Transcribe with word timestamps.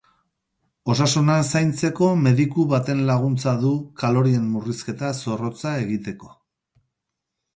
Osasuna 0.93 1.33
zaintzeko, 1.57 2.07
mediku 2.27 2.65
baten 2.71 3.03
laguntza 3.11 3.53
du 3.65 3.73
kalorien 4.03 4.49
murrizketa 4.55 5.13
zorrotza 5.19 5.77
egiteko. 5.85 6.33